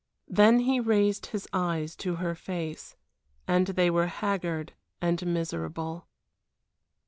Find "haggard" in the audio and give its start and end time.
4.07-4.73